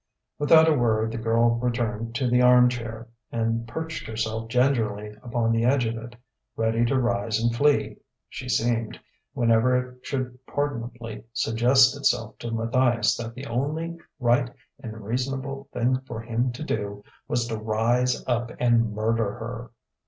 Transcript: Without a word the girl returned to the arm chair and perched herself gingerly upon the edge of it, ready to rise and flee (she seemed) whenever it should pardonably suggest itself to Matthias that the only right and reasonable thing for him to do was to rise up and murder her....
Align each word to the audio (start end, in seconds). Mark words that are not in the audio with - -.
Without 0.39 0.67
a 0.67 0.73
word 0.73 1.11
the 1.11 1.19
girl 1.19 1.59
returned 1.59 2.15
to 2.15 2.27
the 2.27 2.41
arm 2.41 2.69
chair 2.69 3.07
and 3.31 3.67
perched 3.67 4.07
herself 4.07 4.49
gingerly 4.49 5.15
upon 5.21 5.51
the 5.51 5.63
edge 5.63 5.85
of 5.85 5.95
it, 5.95 6.15
ready 6.55 6.83
to 6.85 6.97
rise 6.99 7.39
and 7.39 7.55
flee 7.55 7.97
(she 8.27 8.49
seemed) 8.49 8.99
whenever 9.33 9.77
it 9.77 10.03
should 10.03 10.43
pardonably 10.47 11.23
suggest 11.33 11.95
itself 11.95 12.35
to 12.39 12.49
Matthias 12.49 13.15
that 13.17 13.35
the 13.35 13.45
only 13.45 13.95
right 14.19 14.49
and 14.81 15.01
reasonable 15.03 15.69
thing 15.71 15.99
for 16.07 16.19
him 16.19 16.51
to 16.53 16.63
do 16.63 17.03
was 17.27 17.45
to 17.45 17.57
rise 17.57 18.25
up 18.25 18.51
and 18.59 18.93
murder 18.95 19.33
her.... 19.33 19.69